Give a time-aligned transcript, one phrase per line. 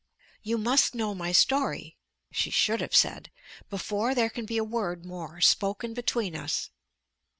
[0.41, 1.95] "You must know my story,"
[2.31, 3.29] she should have said,
[3.69, 6.71] "before there can be a word more spoken between us."